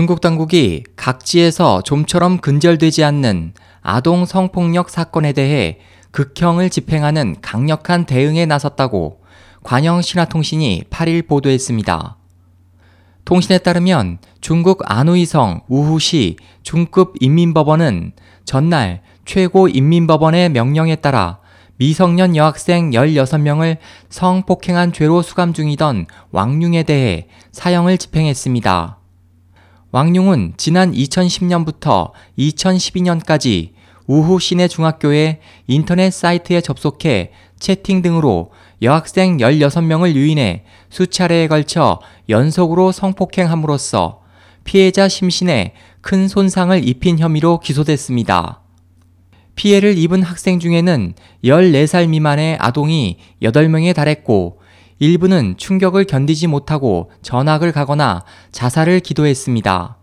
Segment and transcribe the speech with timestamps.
[0.00, 3.52] 중국 당국이 각지에서 좀처럼 근절되지 않는
[3.82, 5.78] 아동 성폭력 사건에 대해
[6.10, 9.20] 극형을 집행하는 강력한 대응에 나섰다고
[9.62, 12.16] 관영 신화통신이 8일 보도했습니다.
[13.26, 18.12] 통신에 따르면 중국 안우이성 우후시 중급 인민법원은
[18.46, 21.40] 전날 최고 인민법원의 명령에 따라
[21.76, 23.76] 미성년 여학생 16명을
[24.08, 28.99] 성폭행한 죄로 수감 중이던 왕융에 대해 사형을 집행했습니다.
[29.92, 33.70] 왕융은 지난 2010년부터 2012년까지
[34.06, 44.20] 우후 시내 중학교의 인터넷 사이트에 접속해 채팅 등으로 여학생 16명을 유인해 수차례에 걸쳐 연속으로 성폭행함으로써
[44.62, 48.60] 피해자 심신에 큰 손상을 입힌 혐의로 기소됐습니다.
[49.56, 51.14] 피해를 입은 학생 중에는
[51.44, 54.59] 14살 미만의 아동이 8명에 달했고
[55.00, 58.22] 일부는 충격을 견디지 못하고 전학을 가거나
[58.52, 59.96] 자살을 기도했습니다.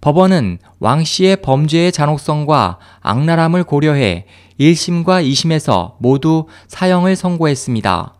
[0.00, 4.26] 법원은 왕 씨의 범죄의 잔혹성과 악랄함을 고려해
[4.58, 8.14] 1심과 2심에서 모두 사형을 선고했습니다.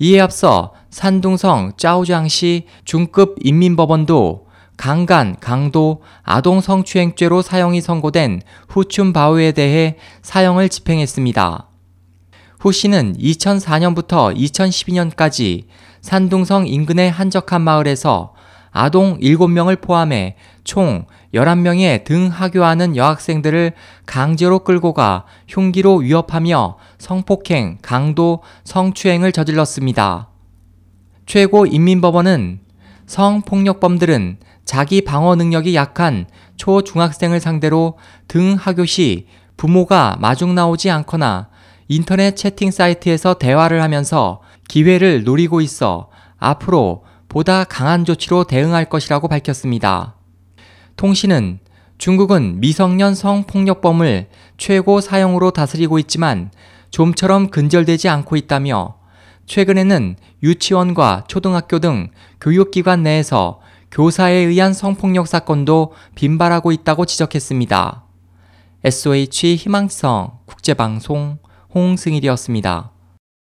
[0.00, 9.98] 이에 앞서 산둥성 짜오장시 중급 인민법원도 강간, 강도, 아동 성추행죄로 사형이 선고된 후춘 바오에 대해
[10.22, 11.69] 사형을 집행했습니다.
[12.60, 15.64] 후 씨는 2004년부터 2012년까지
[16.02, 18.34] 산둥성 인근의 한적한 마을에서
[18.70, 23.72] 아동 7명을 포함해 총 11명의 등 하교하는 여학생들을
[24.04, 30.28] 강제로 끌고 가 흉기로 위협하며 성폭행, 강도, 성추행을 저질렀습니다.
[31.24, 32.60] 최고 인민법원은
[33.06, 37.96] 성폭력범들은 자기 방어 능력이 약한 초중학생을 상대로
[38.28, 41.49] 등 하교 시 부모가 마중 나오지 않거나
[41.92, 50.14] 인터넷 채팅 사이트에서 대화를 하면서 기회를 노리고 있어 앞으로 보다 강한 조치로 대응할 것이라고 밝혔습니다.
[50.94, 51.58] 통신은
[51.98, 56.52] 중국은 미성년 성폭력범을 최고 사형으로 다스리고 있지만
[56.90, 58.94] 좀처럼 근절되지 않고 있다며
[59.46, 60.14] 최근에는
[60.44, 62.10] 유치원과 초등학교 등
[62.40, 63.58] 교육기관 내에서
[63.90, 68.04] 교사에 의한 성폭력 사건도 빈발하고 있다고 지적했습니다.
[68.84, 71.38] SOH 희망성 국제방송
[71.74, 72.90] 홍승일이었습니다.